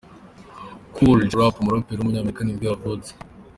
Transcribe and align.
Kool 0.93 1.19
G 1.29 1.31
Rap, 1.37 1.53
umuraperi 1.61 1.97
w’umunyamerika 1.99 2.41
nibwo 2.43 2.63
yavutse. 2.69 3.11